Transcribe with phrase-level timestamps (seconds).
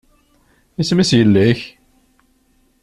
[0.81, 1.61] Isem-is yelli-k?